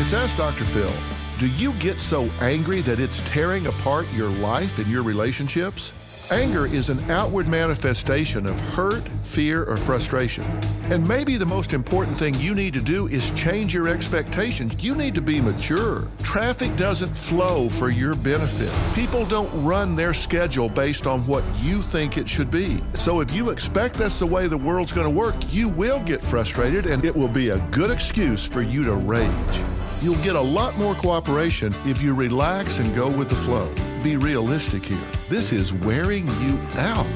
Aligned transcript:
It's 0.00 0.14
Ask 0.14 0.36
Dr. 0.36 0.64
Phil. 0.64 0.92
Do 1.40 1.48
you 1.60 1.72
get 1.74 1.98
so 1.98 2.30
angry 2.40 2.82
that 2.82 3.00
it's 3.00 3.20
tearing 3.28 3.66
apart 3.66 4.06
your 4.14 4.28
life 4.28 4.78
and 4.78 4.86
your 4.86 5.02
relationships? 5.02 5.92
Anger 6.30 6.66
is 6.66 6.88
an 6.88 7.10
outward 7.10 7.48
manifestation 7.48 8.46
of 8.46 8.60
hurt, 8.60 9.02
fear, 9.22 9.64
or 9.64 9.76
frustration. 9.76 10.44
And 10.84 11.06
maybe 11.06 11.36
the 11.36 11.46
most 11.46 11.72
important 11.72 12.16
thing 12.16 12.34
you 12.34 12.54
need 12.54 12.74
to 12.74 12.80
do 12.80 13.08
is 13.08 13.32
change 13.32 13.74
your 13.74 13.88
expectations. 13.88 14.84
You 14.84 14.94
need 14.94 15.16
to 15.16 15.20
be 15.20 15.40
mature. 15.40 16.06
Traffic 16.22 16.76
doesn't 16.76 17.16
flow 17.16 17.68
for 17.68 17.90
your 17.90 18.14
benefit. 18.14 18.72
People 18.94 19.26
don't 19.26 19.50
run 19.64 19.96
their 19.96 20.14
schedule 20.14 20.68
based 20.68 21.08
on 21.08 21.26
what 21.26 21.42
you 21.56 21.82
think 21.82 22.16
it 22.16 22.28
should 22.28 22.52
be. 22.52 22.80
So 22.94 23.18
if 23.20 23.32
you 23.32 23.50
expect 23.50 23.96
that's 23.96 24.20
the 24.20 24.26
way 24.26 24.46
the 24.46 24.58
world's 24.58 24.92
going 24.92 25.12
to 25.12 25.20
work, 25.20 25.34
you 25.48 25.68
will 25.68 26.00
get 26.04 26.22
frustrated 26.22 26.86
and 26.86 27.04
it 27.04 27.16
will 27.16 27.26
be 27.26 27.48
a 27.48 27.58
good 27.72 27.90
excuse 27.90 28.46
for 28.46 28.62
you 28.62 28.84
to 28.84 28.94
rage. 28.94 29.64
You'll 30.00 30.22
get 30.22 30.36
a 30.36 30.40
lot 30.40 30.76
more 30.78 30.94
cooperation 30.94 31.74
if 31.84 32.00
you 32.00 32.14
relax 32.14 32.78
and 32.78 32.94
go 32.94 33.08
with 33.10 33.28
the 33.28 33.34
flow. 33.34 33.72
Be 34.04 34.16
realistic 34.16 34.84
here. 34.84 35.10
This 35.28 35.52
is 35.52 35.72
wearing 35.72 36.26
you 36.26 36.58
out. 36.76 37.06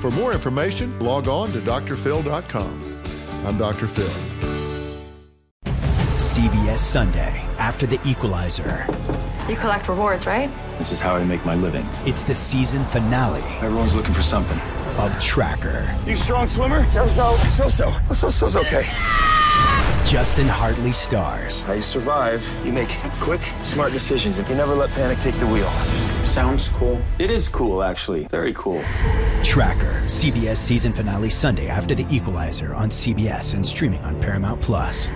For 0.00 0.10
more 0.10 0.32
information, 0.32 0.98
log 0.98 1.28
on 1.28 1.52
to 1.52 1.58
drphil.com. 1.58 3.46
I'm 3.46 3.56
Dr. 3.56 3.86
Phil. 3.86 4.08
CBS 6.16 6.78
Sunday 6.80 7.44
after 7.58 7.86
the 7.86 8.00
equalizer. 8.04 8.86
You 9.48 9.54
collect 9.56 9.88
rewards, 9.88 10.26
right? 10.26 10.50
This 10.78 10.90
is 10.90 11.00
how 11.00 11.14
I 11.14 11.22
make 11.22 11.44
my 11.44 11.54
living. 11.54 11.86
It's 12.04 12.24
the 12.24 12.34
season 12.34 12.84
finale 12.84 13.42
Everyone's 13.58 13.94
looking 13.94 14.14
for 14.14 14.22
something. 14.22 14.58
of 14.98 15.20
Tracker. 15.20 15.96
You 16.04 16.16
strong 16.16 16.48
swimmer? 16.48 16.84
So 16.88 17.06
so. 17.06 17.36
So 17.48 17.68
so. 17.68 17.94
So 18.12 18.30
so's 18.30 18.56
okay. 18.56 18.86
Justin 20.06 20.46
Hartley 20.46 20.92
stars. 20.92 21.62
How 21.62 21.72
you 21.72 21.82
survive, 21.82 22.48
you 22.64 22.72
make 22.72 22.90
quick, 23.20 23.40
smart 23.62 23.92
decisions, 23.92 24.38
and 24.38 24.48
you 24.48 24.54
never 24.54 24.74
let 24.74 24.90
panic 24.90 25.18
take 25.18 25.34
the 25.36 25.46
wheel. 25.46 25.68
Sounds 26.22 26.68
cool. 26.68 27.00
It 27.18 27.30
is 27.30 27.48
cool, 27.48 27.82
actually. 27.82 28.24
Very 28.28 28.52
cool. 28.52 28.82
Tracker, 29.42 30.00
CBS 30.06 30.58
season 30.58 30.92
finale 30.92 31.30
Sunday 31.30 31.68
after 31.68 31.94
the 31.94 32.06
equalizer 32.14 32.74
on 32.74 32.90
CBS 32.90 33.54
and 33.54 33.66
streaming 33.66 34.04
on 34.04 34.20
Paramount 34.20 34.60
Plus. 34.60 35.08